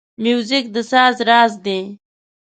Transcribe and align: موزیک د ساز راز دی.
موزیک 0.23 0.65
د 0.75 0.77
ساز 0.91 1.15
راز 1.29 1.51
دی. 1.65 1.79